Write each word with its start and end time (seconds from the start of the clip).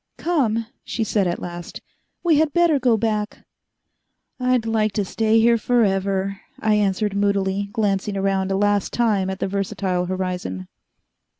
"Come," 0.17 0.65
she 0.83 1.03
said 1.03 1.27
at 1.27 1.37
last, 1.37 1.79
"we 2.23 2.37
had 2.39 2.53
better 2.53 2.79
go 2.79 2.97
back." 2.97 3.45
"I'd 4.39 4.65
like 4.65 4.93
to 4.93 5.05
stay 5.05 5.39
here 5.39 5.59
forever," 5.59 6.41
I 6.59 6.73
answered 6.73 7.15
moodily, 7.15 7.69
glancing 7.71 8.17
around 8.17 8.51
a 8.51 8.57
last 8.57 8.93
time 8.93 9.29
at 9.29 9.37
the 9.37 9.47
versatile 9.47 10.07
horizon. 10.07 10.67